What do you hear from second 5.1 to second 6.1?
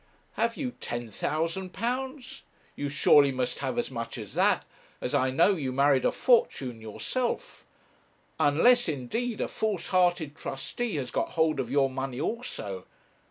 I know you married